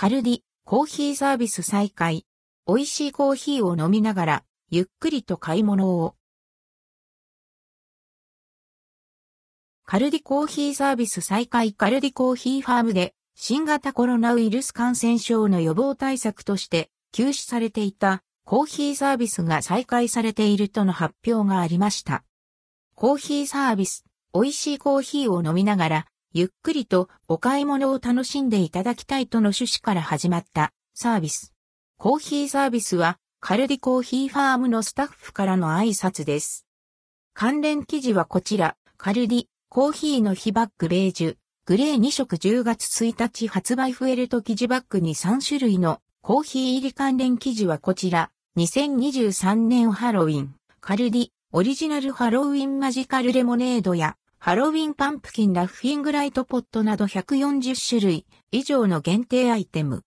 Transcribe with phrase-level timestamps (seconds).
[0.00, 2.24] カルディ、コーヒーサービス再開。
[2.66, 6.14] 美味しいコーヒーを飲みながら、ゆっくりと買い物を。
[9.84, 22.24] カルディコーヒーサービス再開カルディコーヒーファームで新型コロナウイルス感染症の予防対策として休止されていたコーヒーサービスが再開されているとの発表がありました。
[22.94, 31.52] コーヒーサービス、美味しいコーヒーを飲みながらゆっくりとお買い物を楽しんでいただきたいとの趣旨から始まったサービス。
[31.98, 36.66] コーヒーサービスはカルディコーヒーファームのスタッフからの挨拶です。
[37.34, 59.98] 関連記事はこちら、カルディ、コーヒーの非バッグベージュ、グレー2色10月1日発売フエルト記事バッグに3種類のコーヒー入り関連記事はこちら、2023年ハロウィン、カルディ、オリジナルハロウィンマジカルレモネードやハロウィンパンプキンラッフィングライトポットなど140種類以上の限定アイテム。